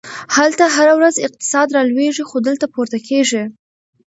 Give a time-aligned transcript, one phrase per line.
[0.35, 3.43] هلته هره ورځ اقتصاد رالویږي، خو دلته پورته کیږي!